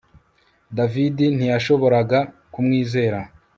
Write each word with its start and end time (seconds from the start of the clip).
David 0.77 1.17
ntiyashoboraga 1.37 2.19
kumwizera 2.53 3.19